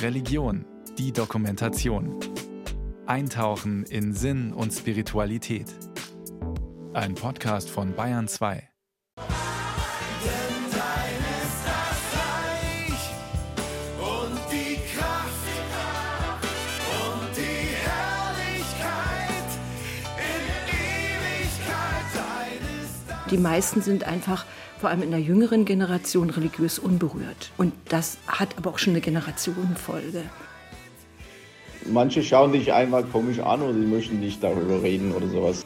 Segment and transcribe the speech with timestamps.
[0.00, 0.64] Religion,
[0.98, 2.18] die Dokumentation.
[3.06, 5.66] Eintauchen in Sinn und Spiritualität.
[6.92, 8.68] Ein Podcast von Bayern 2.
[23.32, 24.44] Die meisten sind einfach,
[24.82, 27.52] vor allem in der jüngeren Generation, religiös unberührt.
[27.56, 30.24] Und das hat aber auch schon eine Generationenfolge.
[31.86, 35.64] Manche schauen dich einmal komisch an oder sie möchten nicht darüber reden oder sowas.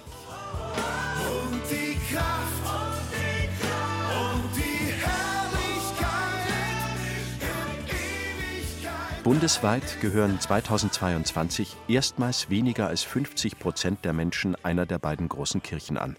[9.24, 15.96] Bundesweit gehören 2022 erstmals weniger als 50 Prozent der Menschen einer der beiden großen Kirchen
[15.96, 16.16] an.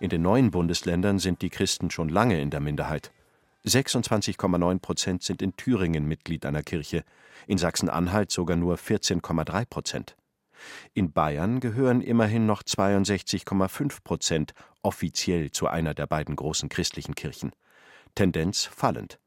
[0.00, 3.10] In den neuen Bundesländern sind die Christen schon lange in der Minderheit.
[3.66, 7.02] 26,9 Prozent sind in Thüringen Mitglied einer Kirche,
[7.48, 10.16] in Sachsen-Anhalt sogar nur 14,3 Prozent.
[10.94, 17.52] In Bayern gehören immerhin noch 62,5 Prozent offiziell zu einer der beiden großen christlichen Kirchen.
[18.14, 19.18] Tendenz fallend.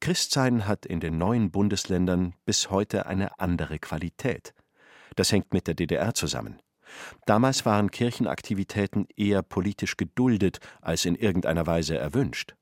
[0.00, 4.54] Christsein hat in den neuen Bundesländern bis heute eine andere Qualität.
[5.14, 6.58] Das hängt mit der DDR zusammen.
[7.26, 12.54] Damals waren Kirchenaktivitäten eher politisch geduldet als in irgendeiner Weise erwünscht.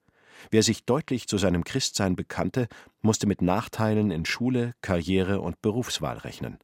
[0.51, 2.69] Wer sich deutlich zu seinem Christsein bekannte,
[3.03, 6.59] musste mit Nachteilen in Schule, Karriere und Berufswahl rechnen.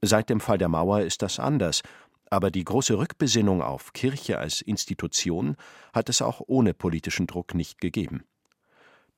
[0.00, 1.82] Seit dem Fall der Mauer ist das anders,
[2.30, 5.56] aber die große Rückbesinnung auf Kirche als Institution
[5.92, 8.24] hat es auch ohne politischen Druck nicht gegeben.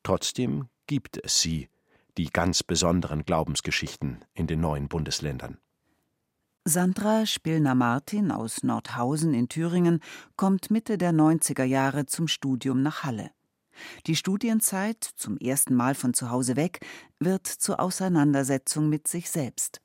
[0.02, 1.68] Trotzdem gibt es sie,
[2.16, 5.58] die ganz besonderen Glaubensgeschichten in den neuen Bundesländern.
[6.66, 10.00] Sandra Spillner-Martin aus Nordhausen in Thüringen
[10.36, 13.30] kommt Mitte der 90er Jahre zum Studium nach Halle.
[14.06, 16.80] Die Studienzeit, zum ersten Mal von zu Hause weg,
[17.18, 19.80] wird zur Auseinandersetzung mit sich selbst.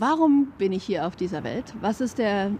[0.00, 1.72] Warum bin ich hier auf dieser Welt?
[1.80, 2.50] Was ist der,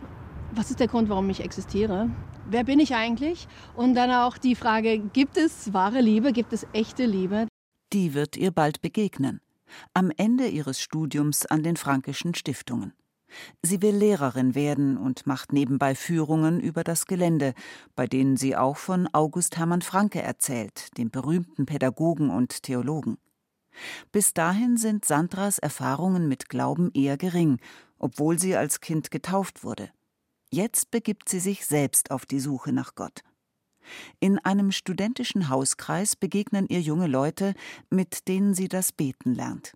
[0.52, 2.08] was ist der Grund, warum ich existiere?
[2.48, 3.48] Wer bin ich eigentlich?
[3.74, 7.48] Und dann auch die Frage, gibt es wahre Liebe, gibt es echte Liebe?
[7.92, 9.40] Die wird ihr bald begegnen.
[9.92, 12.92] Am Ende ihres Studiums an den Frankischen Stiftungen.
[13.62, 17.54] Sie will Lehrerin werden und macht nebenbei Führungen über das Gelände,
[17.94, 23.18] bei denen sie auch von August Hermann Franke erzählt, dem berühmten Pädagogen und Theologen.
[24.12, 27.58] Bis dahin sind Sandras Erfahrungen mit Glauben eher gering,
[27.98, 29.90] obwohl sie als Kind getauft wurde.
[30.50, 33.22] Jetzt begibt sie sich selbst auf die Suche nach Gott.
[34.20, 37.54] In einem studentischen Hauskreis begegnen ihr junge Leute,
[37.90, 39.74] mit denen sie das Beten lernt.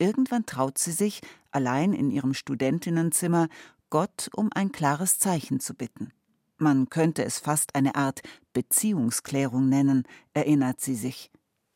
[0.00, 3.48] Irgendwann traut sie sich, allein in ihrem Studentinnenzimmer,
[3.90, 6.10] Gott um ein klares Zeichen zu bitten.
[6.56, 8.22] Man könnte es fast eine Art
[8.54, 11.30] Beziehungsklärung nennen, erinnert sie sich.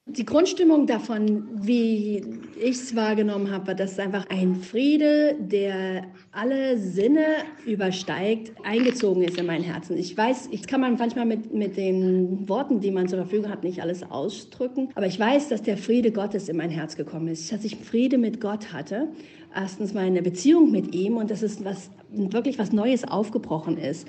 [0.07, 2.23] Die Grundstimmung davon, wie
[2.61, 7.25] ich es wahrgenommen habe, war, dass einfach ein Friede, der alle Sinne
[7.67, 9.97] übersteigt, eingezogen ist in mein Herzen.
[9.97, 13.65] Ich weiß, ich kann man manchmal mit, mit den Worten, die man zur Verfügung hat,
[13.65, 17.51] nicht alles ausdrücken, aber ich weiß, dass der Friede Gottes in mein Herz gekommen ist,
[17.51, 19.09] dass ich Friede mit Gott hatte.
[19.53, 24.07] Erstens meine Beziehung mit ihm und dass es was, wirklich was Neues aufgebrochen ist.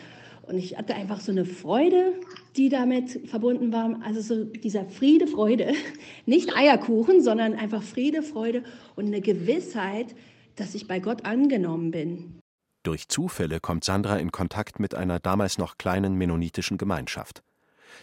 [0.48, 2.14] Und ich hatte einfach so eine Freude,
[2.58, 4.00] die damit verbunden war.
[4.04, 5.74] Also so dieser Friede, Freude.
[6.26, 8.64] Nicht Eierkuchen, sondern einfach Friede, Freude
[8.96, 10.16] und eine Gewissheit,
[10.56, 12.40] dass ich bei Gott angenommen bin.
[12.84, 17.44] Durch Zufälle kommt Sandra in Kontakt mit einer damals noch kleinen mennonitischen Gemeinschaft.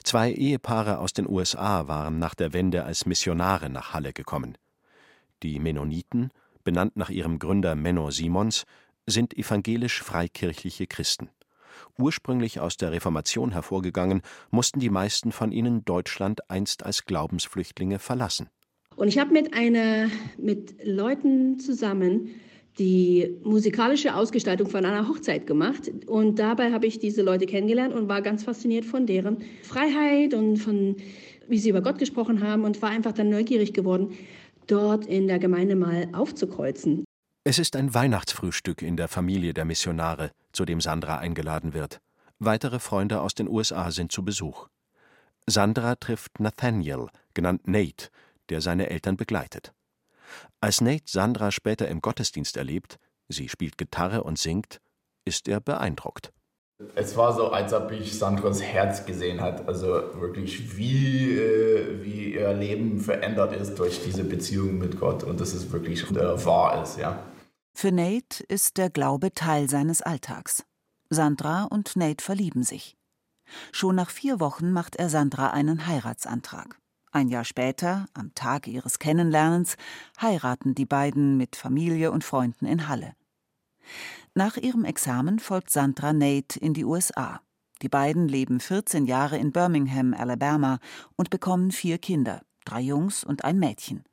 [0.03, 4.59] Zwei Ehepaare aus den USA waren nach der Wende als Missionare nach Halle gekommen.
[5.43, 6.31] Die Mennoniten,
[6.65, 8.65] benannt nach ihrem Gründer Menno Simons,
[9.07, 11.31] sind evangelisch-freikirchliche Christen.
[11.99, 18.49] Ursprünglich aus der Reformation hervorgegangen, mussten die meisten von ihnen Deutschland einst als Glaubensflüchtlinge verlassen.
[18.97, 19.51] Und ich habe mit
[20.39, 22.29] mit Leuten zusammen
[22.79, 28.09] die musikalische Ausgestaltung von einer Hochzeit gemacht und dabei habe ich diese Leute kennengelernt und
[28.09, 30.97] war ganz fasziniert von deren Freiheit und von
[31.49, 34.13] wie sie über Gott gesprochen haben und war einfach dann neugierig geworden,
[34.67, 37.05] dort in der Gemeinde mal aufzukreuzen.
[37.45, 42.01] Es ist ein Weihnachtsfrühstück in der Familie der Missionare, zu dem Sandra eingeladen wird.
[42.39, 44.69] Weitere Freunde aus den USA sind zu Besuch.
[45.47, 48.11] Sandra trifft Nathaniel, genannt Nate,
[48.49, 49.73] der seine Eltern begleitet.
[50.61, 54.81] Als Nate Sandra später im Gottesdienst erlebt, sie spielt Gitarre und singt,
[55.25, 56.33] ist er beeindruckt.
[56.95, 59.67] Es war so, als ob ich Sandras Herz gesehen hat.
[59.67, 59.89] Also
[60.21, 65.55] wirklich, wie, äh, wie ihr Leben verändert ist durch diese Beziehung mit Gott und dass
[65.55, 67.19] es wirklich äh, wahr ist, ja.
[67.75, 70.65] Für Nate ist der Glaube Teil seines Alltags.
[71.11, 72.97] Sandra und Nate verlieben sich.
[73.73, 76.79] Schon nach vier Wochen macht er Sandra einen Heiratsantrag.
[77.11, 79.77] Ein Jahr später, am Tag ihres Kennenlernens,
[80.21, 83.15] heiraten die beiden mit Familie und Freunden in Halle.
[84.35, 87.43] Nach ihrem Examen folgt Sandra Nate in die USA.
[87.83, 90.79] Die beiden leben 14 Jahre in Birmingham, Alabama
[91.17, 94.05] und bekommen vier Kinder, drei Jungs und ein Mädchen.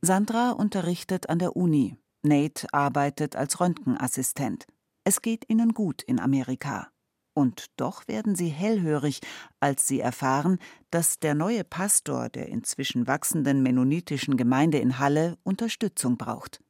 [0.00, 1.96] Sandra unterrichtet an der Uni.
[2.22, 4.66] Nate arbeitet als Röntgenassistent.
[5.04, 6.88] Es geht ihnen gut in Amerika.
[7.34, 9.20] Und doch werden sie hellhörig,
[9.60, 10.58] als sie erfahren,
[10.90, 16.60] dass der neue Pastor der inzwischen wachsenden mennonitischen Gemeinde in Halle Unterstützung braucht.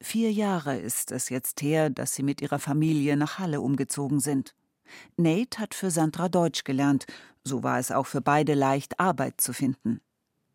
[0.00, 4.54] Vier Jahre ist es jetzt her, dass sie mit ihrer Familie nach Halle umgezogen sind.
[5.16, 7.06] Nate hat für Sandra Deutsch gelernt,
[7.42, 10.00] so war es auch für beide leicht, Arbeit zu finden.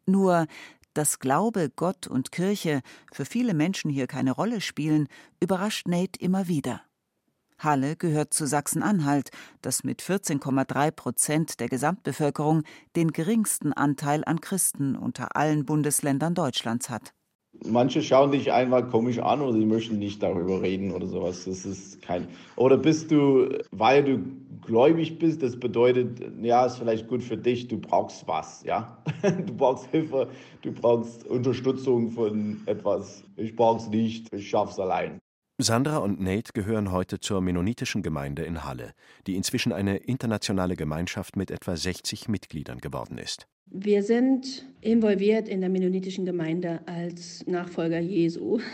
[0.06, 0.48] Nur,
[0.94, 5.08] dass Glaube, Gott und Kirche für viele Menschen hier keine Rolle spielen,
[5.40, 6.82] überrascht Nate immer wieder.
[7.64, 9.30] Halle gehört zu Sachsen-Anhalt,
[9.62, 12.64] das mit 14,3 Prozent der Gesamtbevölkerung
[12.96, 17.14] den geringsten Anteil an Christen unter allen Bundesländern Deutschlands hat.
[17.66, 21.46] Manche schauen dich einmal komisch an oder sie möchten nicht darüber reden oder sowas.
[21.46, 22.28] Das ist kein.
[22.56, 24.20] Oder bist du, weil du
[24.62, 28.98] gläubig bist, das bedeutet, ja, ist vielleicht gut für dich, du brauchst was, ja.
[29.22, 30.30] Du brauchst Hilfe,
[30.62, 33.24] du brauchst Unterstützung von etwas.
[33.36, 35.20] Ich brauch's nicht, ich schaff's allein.
[35.60, 38.94] Sandra und Nate gehören heute zur mennonitischen Gemeinde in Halle,
[39.28, 43.48] die inzwischen eine internationale Gemeinschaft mit etwa 60 Mitgliedern geworden ist.
[43.74, 48.60] Wir sind involviert in der mennonitischen Gemeinde als Nachfolger Jesu.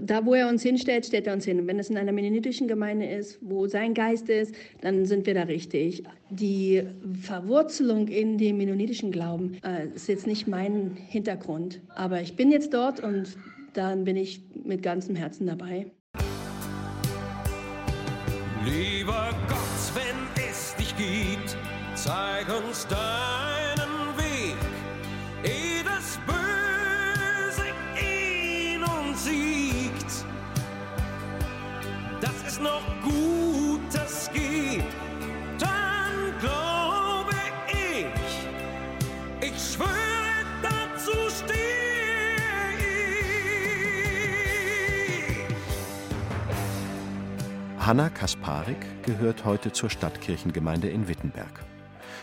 [0.00, 1.66] Da, wo er uns hinstellt, stellt er uns hin.
[1.68, 5.42] wenn es in einer mennonitischen Gemeinde ist, wo sein Geist ist, dann sind wir da
[5.42, 6.02] richtig.
[6.30, 6.82] Die
[7.20, 11.80] Verwurzelung in dem mennonitischen Glauben äh, ist jetzt nicht mein Hintergrund.
[11.90, 13.36] Aber ich bin jetzt dort und
[13.74, 15.86] dann bin ich mit ganzem Herzen dabei.
[18.64, 21.56] Lieber Gott, wenn es dich gibt,
[21.94, 23.33] zeig uns dein
[32.64, 34.84] noch Gutes gibt,
[35.58, 37.34] dann glaube
[37.68, 38.06] ich,
[39.46, 41.58] ich schwöre, dazu stehe
[42.78, 43.06] ich.
[47.78, 51.60] Hanna Kasparik gehört heute zur Stadtkirchengemeinde in Wittenberg.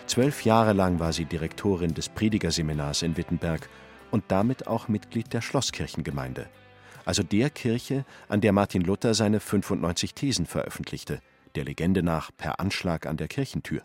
[0.07, 3.69] Zwölf Jahre lang war sie Direktorin des Predigerseminars in Wittenberg
[4.09, 6.47] und damit auch Mitglied der Schlosskirchengemeinde
[7.05, 11.21] also der Kirche, an der Martin Luther seine 95 Thesen veröffentlichte,
[11.55, 13.81] der Legende nach per Anschlag an der Kirchentür.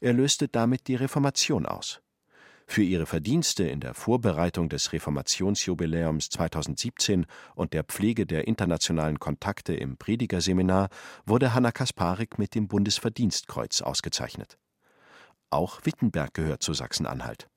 [0.00, 2.00] Er löste damit die Reformation aus.
[2.66, 9.74] Für ihre Verdienste in der Vorbereitung des Reformationsjubiläums 2017 und der Pflege der internationalen Kontakte
[9.74, 10.88] im Predigerseminar
[11.26, 14.58] wurde Hanna Kasparik mit dem Bundesverdienstkreuz ausgezeichnet.
[15.50, 17.48] Auch Wittenberg gehört zu Sachsen-Anhalt.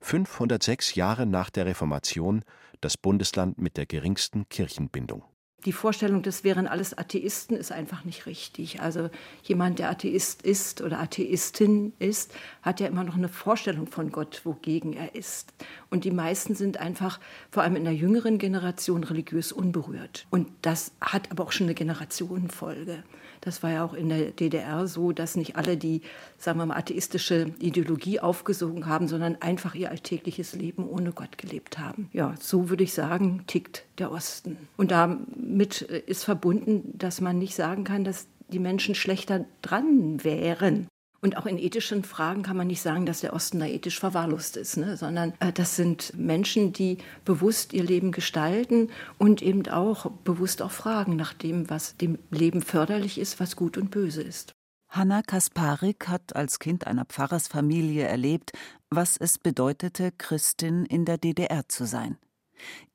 [0.00, 2.42] 506 Jahre nach der Reformation
[2.80, 5.24] das Bundesland mit der geringsten Kirchenbindung.
[5.64, 8.80] Die Vorstellung, das wären alles Atheisten, ist einfach nicht richtig.
[8.80, 9.10] Also
[9.42, 12.32] jemand, der Atheist ist oder Atheistin ist,
[12.62, 15.52] hat ja immer noch eine Vorstellung von Gott, wogegen er ist.
[15.90, 17.18] Und die meisten sind einfach,
[17.50, 20.26] vor allem in der jüngeren Generation, religiös unberührt.
[20.30, 23.02] Und das hat aber auch schon eine Generationenfolge.
[23.40, 26.02] Das war ja auch in der DDR so, dass nicht alle die,
[26.38, 31.78] sagen wir mal, atheistische Ideologie aufgesogen haben, sondern einfach ihr alltägliches Leben ohne Gott gelebt
[31.78, 32.08] haben.
[32.12, 34.56] Ja, so würde ich sagen, tickt der Osten.
[34.76, 34.90] Und
[35.46, 40.88] damit ist verbunden, dass man nicht sagen kann, dass die Menschen schlechter dran wären.
[41.22, 44.56] Und auch in ethischen Fragen kann man nicht sagen, dass der Osten da ethisch verwahrlost
[44.56, 44.96] ist, ne?
[44.96, 50.70] sondern äh, das sind Menschen, die bewusst ihr Leben gestalten und eben auch bewusst auch
[50.70, 54.52] fragen nach dem, was dem Leben förderlich ist, was gut und böse ist.
[54.88, 58.52] Hanna Kasparik hat als Kind einer Pfarrersfamilie erlebt,
[58.90, 62.18] was es bedeutete, Christin in der DDR zu sein.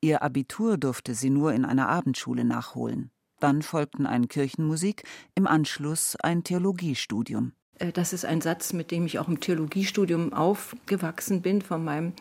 [0.00, 3.10] Ihr Abitur durfte sie nur in einer Abendschule nachholen.
[3.40, 5.02] Dann folgten ein Kirchenmusik,
[5.34, 7.52] im Anschluss ein Theologiestudium.
[7.78, 12.12] Äh, das ist ein Satz, mit dem ich auch im Theologiestudium aufgewachsen bin, von meinem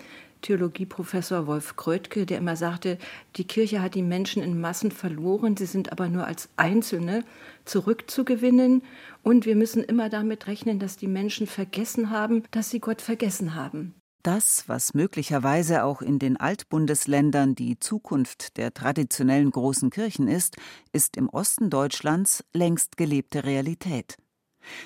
[0.41, 2.98] Theologieprofessor Wolf Krötke, der immer sagte,
[3.36, 7.24] die Kirche hat die Menschen in Massen verloren, sie sind aber nur als Einzelne
[7.65, 8.81] zurückzugewinnen
[9.24, 13.55] und wir müssen immer damit rechnen, dass die Menschen vergessen haben, dass sie Gott vergessen
[13.55, 14.00] haben.
[14.24, 20.58] Das, was möglicherweise auch in den Altbundesländern die Zukunft der traditionellen großen Kirchen ist,
[20.92, 24.18] ist im Osten Deutschlands längst gelebte Realität.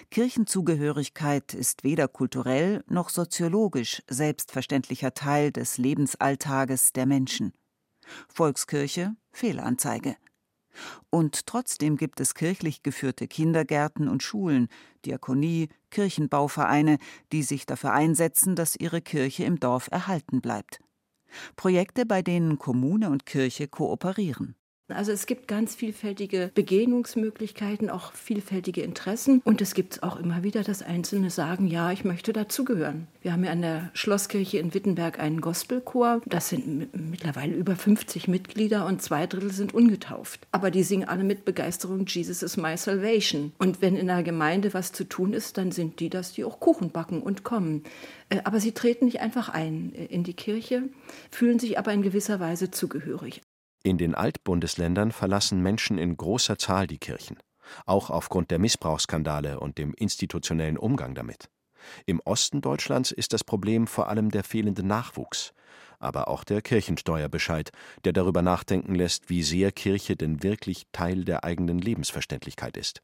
[0.09, 7.51] Kirchenzugehörigkeit ist weder kulturell noch soziologisch selbstverständlicher Teil des Lebensalltages der Menschen.
[8.29, 10.15] Volkskirche Fehlanzeige.
[11.09, 14.67] Und trotzdem gibt es kirchlich geführte Kindergärten und Schulen,
[15.05, 16.97] Diakonie, Kirchenbauvereine,
[17.31, 20.79] die sich dafür einsetzen, dass ihre Kirche im Dorf erhalten bleibt.
[21.55, 24.55] Projekte, bei denen Kommune und Kirche kooperieren.
[24.87, 29.41] Also es gibt ganz vielfältige Begegnungsmöglichkeiten, auch vielfältige Interessen.
[29.43, 33.07] Und es gibt auch immer wieder, dass Einzelne sagen, ja, ich möchte dazugehören.
[33.21, 36.21] Wir haben ja an der Schlosskirche in Wittenberg einen Gospelchor.
[36.27, 40.47] Das sind mittlerweile über 50 Mitglieder und zwei Drittel sind ungetauft.
[40.51, 43.53] Aber die singen alle mit Begeisterung, Jesus is my salvation.
[43.57, 46.59] Und wenn in der Gemeinde was zu tun ist, dann sind die das, die auch
[46.59, 47.83] Kuchen backen und kommen.
[48.29, 50.83] Äh, aber sie treten nicht einfach ein äh, in die Kirche,
[51.31, 53.41] fühlen sich aber in gewisser Weise zugehörig.
[53.85, 57.37] In den Altbundesländern verlassen Menschen in großer Zahl die Kirchen,
[57.85, 61.51] auch aufgrund der Missbrauchsskandale und dem institutionellen Umgang damit.
[62.07, 65.53] Im Osten Deutschlands ist das Problem vor allem der fehlende Nachwuchs,
[65.99, 67.69] aber auch der Kirchensteuerbescheid,
[68.05, 73.03] der darüber nachdenken lässt, wie sehr Kirche denn wirklich Teil der eigenen Lebensverständlichkeit ist.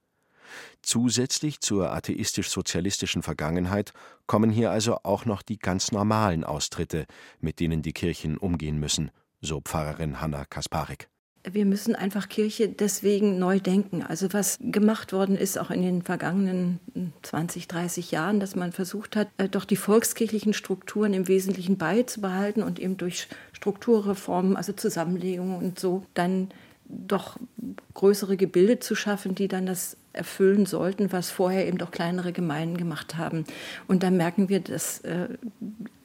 [0.82, 3.94] Zusätzlich zur atheistisch-sozialistischen Vergangenheit
[4.26, 7.06] kommen hier also auch noch die ganz normalen Austritte,
[7.40, 9.12] mit denen die Kirchen umgehen müssen
[9.42, 11.08] so Pfarrerin Hanna Kasparik.
[11.44, 14.04] Wir müssen einfach Kirche deswegen neu denken.
[14.04, 16.80] Also was gemacht worden ist, auch in den vergangenen
[17.24, 22.62] 20, 30 Jahren, dass man versucht hat, äh, doch die volkskirchlichen Strukturen im Wesentlichen beizubehalten
[22.62, 26.50] und eben durch Strukturreformen, also Zusammenlegungen und so, dann
[26.86, 27.38] doch
[27.96, 32.78] größere Gebilde zu schaffen, die dann das erfüllen sollten, was vorher eben doch kleinere Gemeinden
[32.78, 33.46] gemacht haben.
[33.88, 35.30] Und da merken wir, das äh,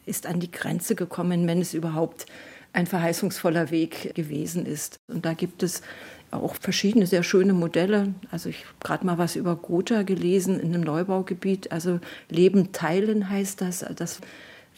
[0.07, 2.27] ist an die Grenze gekommen, wenn es überhaupt
[2.73, 4.99] ein verheißungsvoller Weg gewesen ist.
[5.09, 5.83] Und da gibt es
[6.31, 8.15] auch verschiedene sehr schöne Modelle.
[8.31, 11.73] Also ich habe gerade mal was über Gotha gelesen in einem Neubaugebiet.
[11.73, 14.21] Also Leben teilen heißt das, dass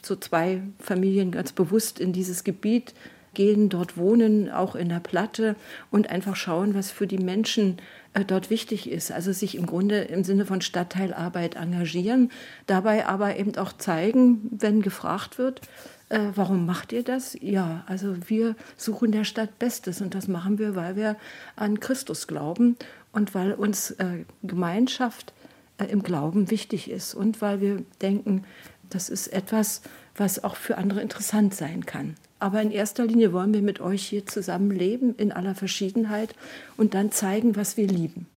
[0.01, 2.93] so zwei Familien ganz bewusst in dieses Gebiet
[3.33, 5.55] gehen, dort wohnen, auch in der Platte
[5.91, 7.77] und einfach schauen, was für die Menschen
[8.13, 9.11] äh, dort wichtig ist.
[9.11, 12.31] Also sich im Grunde im Sinne von Stadtteilarbeit engagieren,
[12.65, 15.61] dabei aber eben auch zeigen, wenn gefragt wird,
[16.09, 17.37] äh, warum macht ihr das?
[17.39, 21.15] Ja, also wir suchen der Stadt Bestes und das machen wir, weil wir
[21.55, 22.75] an Christus glauben
[23.11, 25.33] und weil uns äh, Gemeinschaft
[25.77, 28.43] äh, im Glauben wichtig ist und weil wir denken,
[28.89, 29.81] das ist etwas,
[30.15, 32.15] was auch für andere interessant sein kann.
[32.39, 36.33] Aber in erster Linie wollen wir mit euch hier zusammen leben in aller Verschiedenheit
[36.77, 38.27] und dann zeigen, was wir lieben.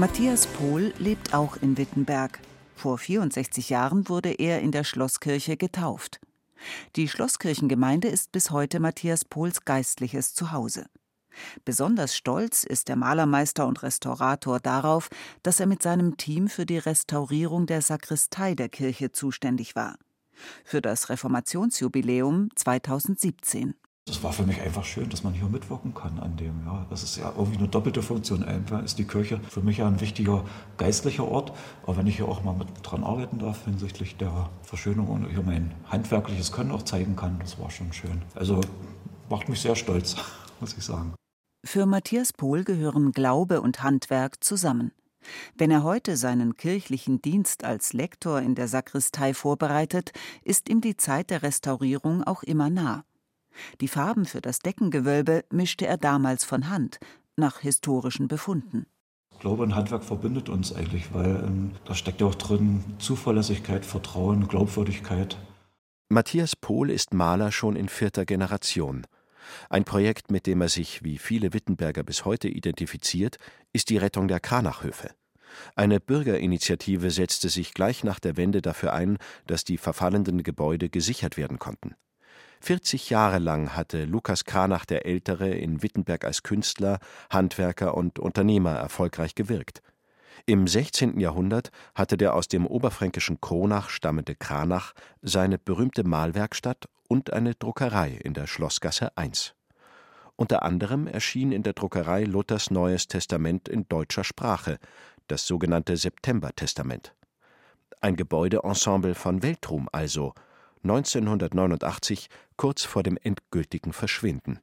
[0.00, 2.40] Matthias Pohl lebt auch in Wittenberg.
[2.74, 6.22] Vor 64 Jahren wurde er in der Schlosskirche getauft.
[6.96, 10.86] Die Schlosskirchengemeinde ist bis heute Matthias Pohls geistliches Zuhause.
[11.66, 15.10] Besonders stolz ist der Malermeister und Restaurator darauf,
[15.42, 19.98] dass er mit seinem Team für die Restaurierung der Sakristei der Kirche zuständig war.
[20.64, 23.74] Für das Reformationsjubiläum 2017.
[24.10, 26.64] Das war für mich einfach schön, dass man hier mitwirken kann an dem.
[26.66, 28.42] Ja, das ist ja irgendwie eine doppelte Funktion.
[28.42, 30.44] Einfach ist die Kirche für mich ja ein wichtiger
[30.78, 31.52] geistlicher Ort.
[31.84, 35.42] Aber wenn ich hier auch mal mit dran arbeiten darf hinsichtlich der Verschönung und hier
[35.42, 38.22] mein handwerkliches Können auch zeigen kann, das war schon schön.
[38.34, 38.60] Also
[39.28, 40.16] macht mich sehr stolz,
[40.60, 41.14] muss ich sagen.
[41.64, 44.90] Für Matthias Pohl gehören Glaube und Handwerk zusammen.
[45.54, 50.10] Wenn er heute seinen kirchlichen Dienst als Lektor in der Sakristei vorbereitet,
[50.42, 53.04] ist ihm die Zeit der Restaurierung auch immer nah.
[53.80, 56.98] Die Farben für das Deckengewölbe mischte er damals von Hand,
[57.36, 58.86] nach historischen Befunden.
[59.40, 64.48] Glaube und Handwerk verbindet uns eigentlich, weil ähm, da steckt ja auch drin Zuverlässigkeit, Vertrauen,
[64.48, 65.38] Glaubwürdigkeit.
[66.10, 69.06] Matthias Pohl ist Maler schon in vierter Generation.
[69.70, 73.38] Ein Projekt, mit dem er sich, wie viele Wittenberger bis heute identifiziert,
[73.72, 75.10] ist die Rettung der Kranachhöfe.
[75.74, 81.36] Eine Bürgerinitiative setzte sich gleich nach der Wende dafür ein, dass die verfallenden Gebäude gesichert
[81.36, 81.94] werden konnten.
[82.62, 86.98] 40 Jahre lang hatte Lukas Kranach der Ältere in Wittenberg als Künstler,
[87.30, 89.82] Handwerker und Unternehmer erfolgreich gewirkt.
[90.44, 91.18] Im 16.
[91.20, 98.10] Jahrhundert hatte der aus dem oberfränkischen Kronach stammende Kranach seine berühmte Malwerkstatt und eine Druckerei
[98.22, 99.54] in der Schlossgasse 1.
[100.36, 104.78] Unter anderem erschien in der Druckerei Luthers Neues Testament in deutscher Sprache,
[105.28, 107.14] das sogenannte Septembertestament.
[108.02, 110.34] Ein Gebäudeensemble von Weltruhm also–
[110.82, 114.60] 1989 kurz vor dem endgültigen Verschwinden.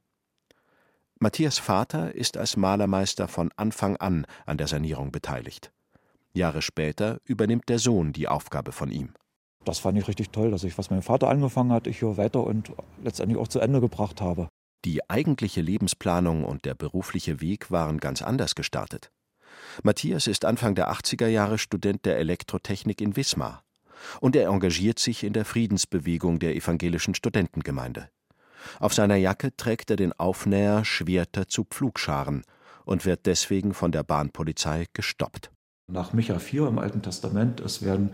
[1.20, 5.72] Matthias Vater ist als Malermeister von Anfang an an der Sanierung beteiligt.
[6.32, 9.14] Jahre später übernimmt der Sohn die Aufgabe von ihm.
[9.64, 12.44] das fand ich richtig toll, dass ich, was mein Vater angefangen hat, ich hier weiter
[12.44, 12.72] und
[13.02, 14.48] letztendlich auch zu Ende gebracht habe.
[14.84, 19.10] Die eigentliche Lebensplanung und der berufliche Weg waren ganz anders gestartet.
[19.82, 23.64] Matthias ist Anfang der 80er Jahre Student der Elektrotechnik in Wismar.
[24.20, 28.08] Und er engagiert sich in der Friedensbewegung der evangelischen Studentengemeinde.
[28.80, 32.42] Auf seiner Jacke trägt er den Aufnäher Schwerter zu Pflugscharen
[32.84, 35.50] und wird deswegen von der Bahnpolizei gestoppt.
[35.86, 38.12] Nach Micha 4 im Alten Testament, es werden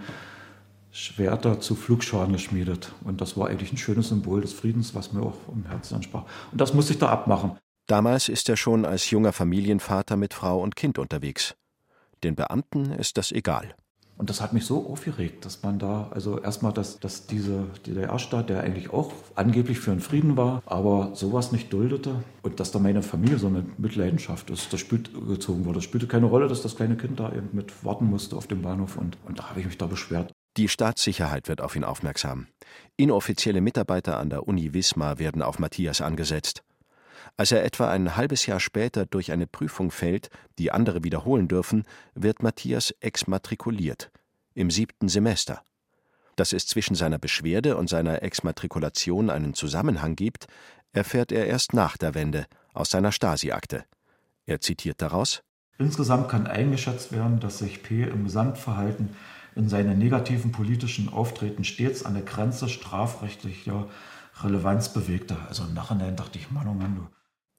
[0.95, 2.93] Schwerter zu Flugscharen geschmiedet.
[3.03, 6.25] Und das war eigentlich ein schönes Symbol des Friedens, was mir auch im Herzen ansprach.
[6.53, 7.59] Und das musste ich da abmachen.
[7.87, 11.57] Damals ist er schon als junger Familienvater mit Frau und Kind unterwegs.
[12.23, 13.75] Den Beamten ist das egal.
[14.17, 18.49] Und das hat mich so aufgeregt, dass man da, also erstmal, dass, dass diese DDR-Staat,
[18.49, 22.79] der eigentlich auch angeblich für einen Frieden war, aber sowas nicht duldete und dass da
[22.79, 25.79] meine Familie so mit Mitleidenschaft ist, das spielt gezogen wurde.
[25.79, 28.63] Es spielte keine Rolle, dass das kleine Kind da eben mit warten musste auf dem
[28.63, 30.33] Bahnhof und, und da habe ich mich da beschwert.
[30.57, 32.47] Die Staatssicherheit wird auf ihn aufmerksam.
[32.97, 36.63] Inoffizielle Mitarbeiter an der Uni Wismar werden auf Matthias angesetzt.
[37.37, 41.85] Als er etwa ein halbes Jahr später durch eine Prüfung fällt, die andere wiederholen dürfen,
[42.15, 44.11] wird Matthias exmatrikuliert.
[44.55, 45.63] Im siebten Semester.
[46.37, 50.47] Dass es zwischen seiner Beschwerde und seiner Exmatrikulation einen Zusammenhang gibt,
[50.93, 53.85] erfährt er erst nach der Wende aus seiner Stasi-Akte.
[54.47, 55.43] Er zitiert daraus:
[55.79, 58.05] Insgesamt kann eingeschätzt werden, dass sich P.
[58.05, 59.17] im Gesamtverhalten
[59.57, 63.89] in seinem negativen politischen Auftreten stets an der Grenze strafrechtlicher
[64.43, 65.37] Relevanz bewegte.
[65.49, 67.07] Also im Nachhinein dachte ich, Mann, oh Mann, du.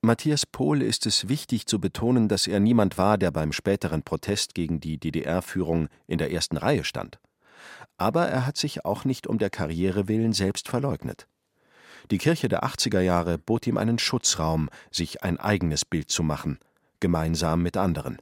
[0.02, 4.54] Matthias Pohl ist es wichtig zu betonen, dass er niemand war, der beim späteren Protest
[4.54, 7.20] gegen die DDR-Führung in der ersten Reihe stand.
[7.98, 11.28] Aber er hat sich auch nicht um der Karriere willen selbst verleugnet.
[12.12, 16.60] Die Kirche der 80er Jahre bot ihm einen Schutzraum, sich ein eigenes Bild zu machen,
[17.00, 18.18] gemeinsam mit anderen.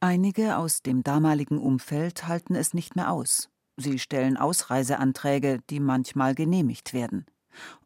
[0.00, 3.48] Einige aus dem damaligen Umfeld halten es nicht mehr aus.
[3.76, 7.26] Sie stellen Ausreiseanträge, die manchmal genehmigt werden,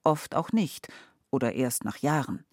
[0.05, 0.89] oft auch nicht
[1.31, 2.45] oder erst nach Jahren.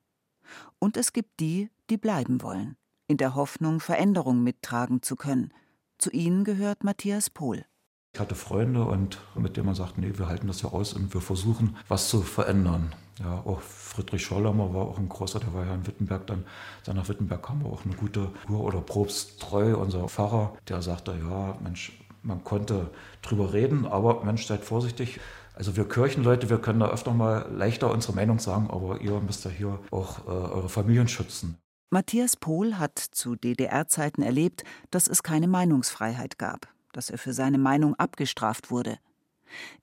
[0.79, 5.53] Und es gibt die, die bleiben wollen, in der Hoffnung, Veränderung mittragen zu können.
[5.97, 7.65] Zu ihnen gehört Matthias Pohl.
[8.13, 11.13] Ich hatte Freunde und mit denen man sagt, nee, wir halten das ja aus und
[11.13, 12.95] wir versuchen, was zu verändern.
[13.19, 16.45] Ja, auch Friedrich Schorlammer war auch ein großer, der war ja in Wittenberg dann.
[16.85, 21.15] Dann nach Wittenberg kam auch eine gute Kur oder Probst Treu, unser Pfarrer, der sagte,
[21.19, 25.19] ja, Mensch, man konnte drüber reden, aber Mensch, seid vorsichtig.
[25.57, 29.43] Also wir Kirchenleute, wir können da öfter mal leichter unsere Meinung sagen, aber ihr müsst
[29.43, 31.57] ja hier auch äh, eure Familien schützen.
[31.89, 37.57] Matthias Pohl hat zu DDR-Zeiten erlebt, dass es keine Meinungsfreiheit gab, dass er für seine
[37.57, 38.99] Meinung abgestraft wurde.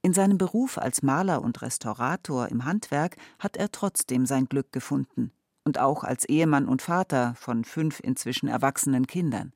[0.02, 5.32] In seinem Beruf als Maler und Restaurator im Handwerk hat er trotzdem sein Glück gefunden
[5.64, 9.52] und auch als Ehemann und Vater von fünf inzwischen erwachsenen Kindern.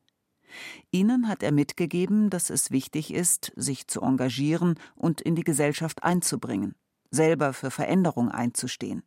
[0.90, 6.02] Ihnen hat er mitgegeben, dass es wichtig ist, sich zu engagieren und in die Gesellschaft
[6.02, 6.74] einzubringen,
[7.10, 9.02] selber für Veränderung einzustehen.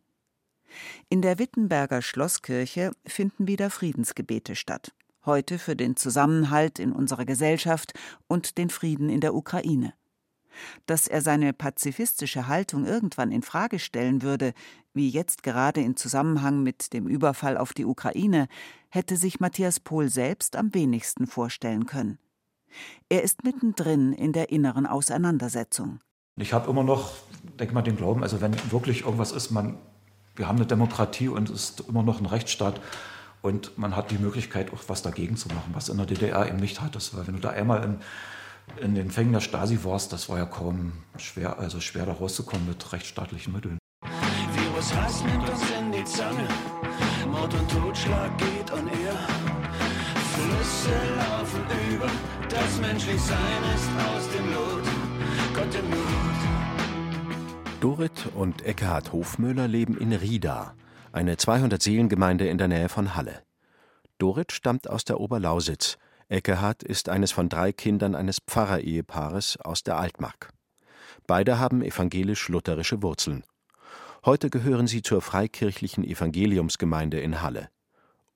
[1.10, 4.94] In der Wittenberger Schlosskirche finden wieder Friedensgebete statt,
[5.26, 7.94] heute für den Zusammenhalt in unserer Gesellschaft
[8.28, 9.94] und den Frieden in der Ukraine.
[10.86, 14.54] Dass er seine pazifistische Haltung irgendwann in Frage stellen würde,
[14.94, 18.48] wie jetzt gerade in Zusammenhang mit dem Überfall auf die Ukraine,
[18.90, 22.20] hätte sich Matthias Pohl selbst am wenigsten vorstellen können.
[23.10, 26.00] Er ist mittendrin in der inneren Auseinandersetzung.
[26.38, 27.14] Ich habe immer noch,
[27.60, 29.78] denke mal, den Glauben, also wenn wirklich irgendwas ist, man,
[30.36, 32.80] wir haben eine Demokratie und es ist immer noch ein Rechtsstaat
[33.42, 36.58] und man hat die Möglichkeit, auch was dagegen zu machen, was in der DDR eben
[36.58, 37.16] nicht hattest.
[37.16, 38.00] Weil wenn du da einmal in
[38.78, 42.68] in den Fängen der Stasi warst, das war ja kaum schwer, also schwer da rauszukommen
[42.68, 43.78] mit rechtsstaatlichen Mitteln.
[44.82, 46.48] Virus Hass nimmt uns in die Zange,
[47.32, 49.14] Mord und Totschlag geht on air.
[50.34, 51.62] Flüsse laufen
[51.94, 52.10] über,
[52.50, 54.84] das Menschlichsein ist aus dem Lot,
[55.54, 56.00] Gott im Not.
[57.80, 60.74] Dorit und Eckhard Hofmöller leben in Rieda,
[61.12, 63.44] eine 200-Seelengemeinde in der Nähe von Halle.
[64.18, 69.98] Dorit stammt aus der Oberlausitz, Eckehard ist eines von drei Kindern eines Pfarrerehepaares aus der
[69.98, 70.50] Altmark.
[71.28, 73.44] Beide haben evangelisch-lutherische Wurzeln.
[74.24, 77.70] Heute gehören sie zur freikirchlichen Evangeliumsgemeinde in Halle.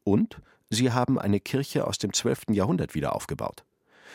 [0.04, 2.46] Und sie haben eine Kirche aus dem 12.
[2.50, 3.66] Jahrhundert wieder aufgebaut.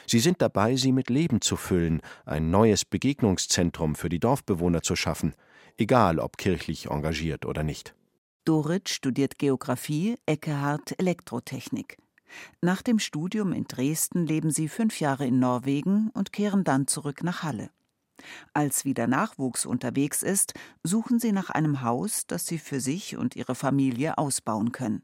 [0.04, 4.96] Sie sind dabei, sie mit Leben zu füllen, ein neues Begegnungszentrum für die Dorfbewohner zu
[4.96, 5.34] schaffen,
[5.78, 7.94] egal ob kirchlich engagiert oder nicht.
[8.44, 11.98] Dorit studiert Geographie, Eckehard Elektrotechnik.
[12.60, 17.22] Nach dem Studium in Dresden leben sie fünf Jahre in Norwegen und kehren dann zurück
[17.22, 17.70] nach Halle.
[18.52, 23.36] Als wieder Nachwuchs unterwegs ist, suchen sie nach einem Haus, das sie für sich und
[23.36, 25.02] ihre Familie ausbauen können.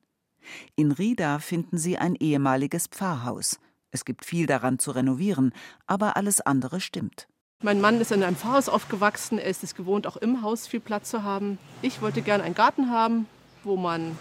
[0.74, 3.59] In Rieda finden sie ein ehemaliges Pfarrhaus.
[3.90, 5.52] Es gibt viel daran zu renovieren,
[5.87, 7.29] aber alles andere stimmt.
[7.62, 9.38] Mein Mann ist in einem Pfarrhaus aufgewachsen.
[9.38, 11.59] Er ist es gewohnt, auch im Haus viel Platz zu haben.
[11.81, 13.26] Ich wollte gerne einen Garten haben,
[13.64, 14.16] wo man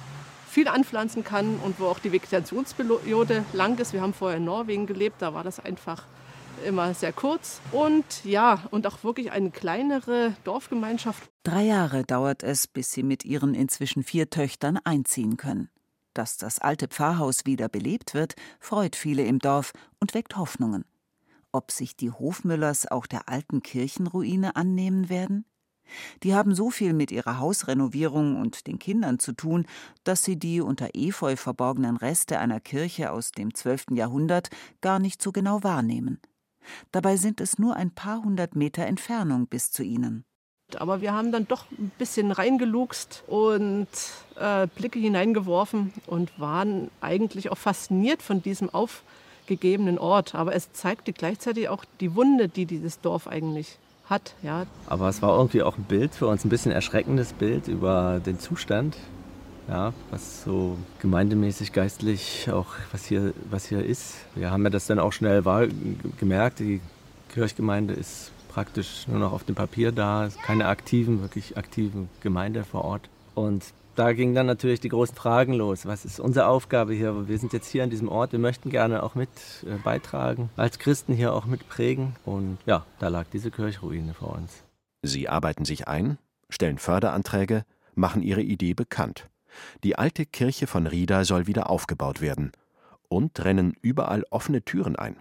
[0.49, 3.91] viel anpflanzen kann und wo auch die Vegetationsperiode lang ist.
[3.91, 6.05] Wir haben vorher in Norwegen gelebt, da war das einfach
[6.65, 7.61] immer sehr kurz.
[7.71, 11.29] Und ja, und auch wirklich eine kleinere Dorfgemeinschaft.
[11.43, 15.69] Drei Jahre dauert es, bis sie mit ihren inzwischen vier Töchtern einziehen können.
[16.13, 20.85] Dass das alte Pfarrhaus wieder belebt wird, freut viele im Dorf und weckt Hoffnungen.
[21.51, 25.45] Ob sich die Hofmüllers auch der alten Kirchenruine annehmen werden?
[26.23, 29.65] Die haben so viel mit ihrer Hausrenovierung und den Kindern zu tun,
[30.03, 33.87] dass sie die unter Efeu verborgenen Reste einer Kirche aus dem 12.
[33.91, 34.49] Jahrhundert
[34.81, 36.19] gar nicht so genau wahrnehmen.
[36.91, 40.25] Dabei sind es nur ein paar hundert Meter Entfernung bis zu ihnen.
[40.77, 43.87] Aber wir haben dann doch ein bisschen reingeluchst und
[44.35, 50.33] äh, Blicke hineingeworfen und waren eigentlich auch fasziniert von diesem aufgegebenen Ort.
[50.33, 53.77] Aber es zeigte gleichzeitig auch die Wunde, die dieses Dorf eigentlich
[54.09, 54.33] hat.
[54.41, 54.65] Ja.
[54.87, 58.39] Aber es war irgendwie auch ein Bild für uns, ein bisschen erschreckendes Bild über den
[58.39, 58.97] Zustand
[59.67, 64.15] ja, was so gemeindemäßig, geistlich auch, was hier, was hier ist.
[64.35, 65.67] Wir haben ja das dann auch schnell wahr
[66.19, 66.81] gemerkt, die
[67.29, 72.85] Kirchgemeinde ist praktisch nur noch auf dem Papier da, keine aktiven, wirklich aktiven Gemeinde vor
[72.85, 73.09] Ort.
[73.33, 75.85] Und da gingen dann natürlich die großen Fragen los.
[75.85, 77.27] Was ist unsere Aufgabe hier?
[77.27, 79.29] Wir sind jetzt hier an diesem Ort, wir möchten gerne auch mit
[79.63, 82.15] äh, beitragen, als Christen hier auch mit prägen.
[82.25, 84.63] Und ja, da lag diese Kirchruine vor uns.
[85.01, 86.17] Sie arbeiten sich ein,
[86.49, 89.27] stellen Förderanträge, machen ihre Idee bekannt.
[89.83, 92.51] Die alte Kirche von Rieda soll wieder aufgebaut werden
[93.07, 95.17] und rennen überall offene Türen ein.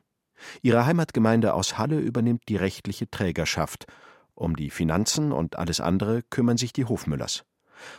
[0.63, 3.87] Ihre Heimatgemeinde aus Halle übernimmt die rechtliche Trägerschaft.
[4.35, 7.45] Um die Finanzen und alles andere kümmern sich die Hofmüllers.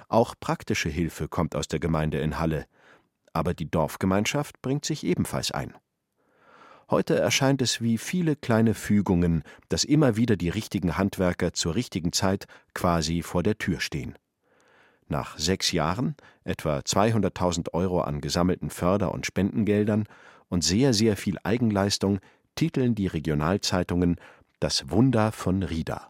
[0.10, 2.66] Auch praktische Hilfe kommt aus der Gemeinde in Halle.
[3.34, 5.74] Aber die Dorfgemeinschaft bringt sich ebenfalls ein.
[6.90, 12.14] Heute erscheint es wie viele kleine Fügungen, dass immer wieder die richtigen Handwerker zur richtigen
[12.14, 14.16] Zeit quasi vor der Tür stehen.
[15.08, 20.08] Nach sechs Jahren, etwa 200.000 Euro an gesammelten Förder- und Spendengeldern
[20.50, 22.20] und sehr, sehr viel Eigenleistung
[22.56, 24.18] titeln die Regionalzeitungen
[24.60, 26.10] Das Wunder von Rieda.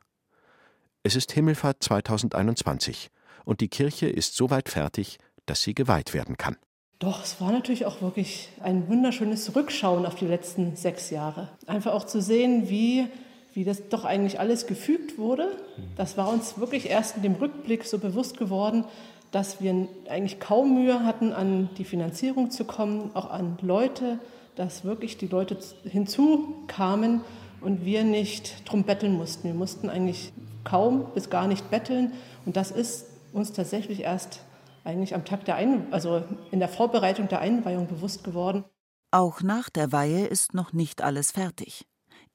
[1.04, 3.10] Es ist Himmelfahrt 2021
[3.44, 6.58] und die Kirche ist so weit fertig, dass sie geweiht werden kann.
[7.00, 11.50] Doch, es war natürlich auch wirklich ein wunderschönes Rückschauen auf die letzten sechs Jahre.
[11.68, 13.08] Einfach auch zu sehen, wie
[13.56, 15.50] wie das doch eigentlich alles gefügt wurde.
[15.96, 18.84] Das war uns wirklich erst in dem Rückblick so bewusst geworden,
[19.32, 24.20] dass wir eigentlich kaum Mühe hatten, an die Finanzierung zu kommen, auch an Leute,
[24.56, 27.22] dass wirklich die Leute hinzukamen
[27.62, 29.48] und wir nicht drum betteln mussten.
[29.48, 30.34] Wir mussten eigentlich
[30.66, 32.12] kaum bis gar nicht betteln
[32.46, 34.42] und das ist uns tatsächlich erst
[34.84, 38.66] eigentlich am Tag der Ein also in der Vorbereitung der Einweihung bewusst geworden.
[39.12, 41.86] Auch nach der Weihe ist noch nicht alles fertig.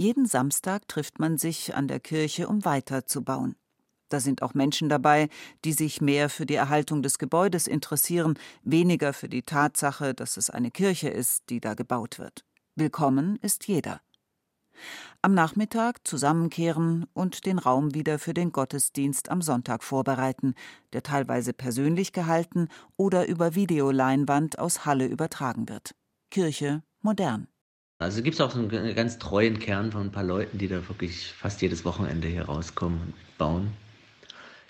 [0.01, 3.55] Jeden Samstag trifft man sich an der Kirche, um weiterzubauen.
[4.09, 5.29] Da sind auch Menschen dabei,
[5.63, 10.49] die sich mehr für die Erhaltung des Gebäudes interessieren, weniger für die Tatsache, dass es
[10.49, 12.47] eine Kirche ist, die da gebaut wird.
[12.77, 14.01] Willkommen ist jeder.
[15.21, 20.55] Am Nachmittag zusammenkehren und den Raum wieder für den Gottesdienst am Sonntag vorbereiten,
[20.95, 25.95] der teilweise persönlich gehalten oder über Videoleinwand aus Halle übertragen wird.
[26.31, 27.50] Kirche modern.
[28.01, 30.89] Also gibt es auch so einen ganz treuen Kern von ein paar Leuten, die da
[30.89, 33.73] wirklich fast jedes Wochenende hier rauskommen und bauen.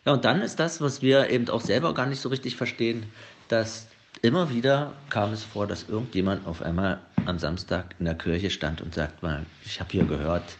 [0.04, 3.04] Ja, und dann ist das, was wir eben auch selber gar nicht so richtig verstehen,
[3.46, 3.86] dass
[4.22, 8.80] immer wieder kam es vor, dass irgendjemand auf einmal am Samstag in der Kirche stand
[8.80, 10.56] und sagt mal, ich habe hier gehört,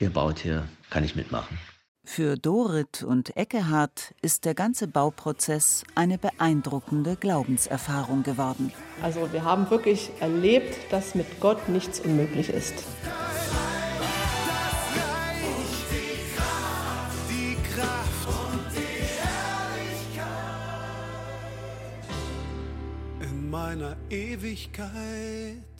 [0.00, 1.58] ihr baut hier, kann ich mitmachen.
[2.10, 8.72] Für Dorit und Eckehard ist der ganze Bauprozess eine beeindruckende Glaubenserfahrung geworden.
[9.02, 12.82] Also wir haben wirklich erlebt, dass mit Gott nichts unmöglich ist.
[23.20, 25.77] In meiner Ewigkeit